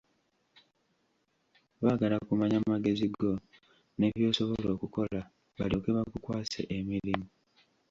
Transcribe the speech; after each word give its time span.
Baagala 1.81 2.15
kumanya 2.27 2.59
magezi 2.71 3.07
go 3.17 3.31
ne 3.97 4.07
by'osobola 4.15 4.67
okukola, 4.75 5.19
balyoke 5.57 5.89
bakukwase 5.97 6.61
emirimu. 6.77 7.25